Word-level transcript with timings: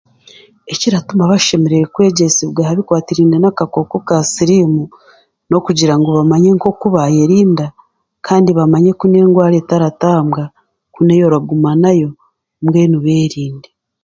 Ekiratuma 0.73 1.31
bashemereire 1.31 1.87
kwegyesibwa 1.93 2.61
habikwatiraine 2.67 3.35
n'akakooko 3.39 3.95
ka 4.07 4.17
siriimu, 4.33 4.83
n'okugira 5.49 5.93
ngu 5.97 6.09
bamanye 6.17 6.49
nk'oku 6.57 6.85
baayerinda, 6.95 7.65
kandi 8.27 8.49
bamanye 8.57 8.91
ku 8.99 9.05
n'engwara 9.11 9.55
etaratambwa 9.61 10.43
ku 10.93 10.99
ni 11.05 11.11
ey'oraguma 11.17 11.71
nayo 11.83 12.09
mbwenu 12.63 12.97
beerinde. 13.03 13.69